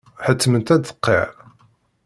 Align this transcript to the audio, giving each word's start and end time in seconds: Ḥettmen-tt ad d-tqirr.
Ḥettmen-tt 0.25 0.73
ad 0.75 0.81
d-tqirr. 0.81 1.29